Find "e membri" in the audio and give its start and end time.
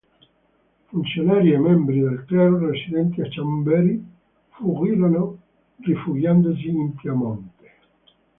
1.53-1.99